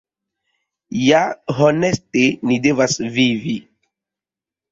[1.07, 1.19] Ja
[1.59, 3.53] honeste ni devas vivi.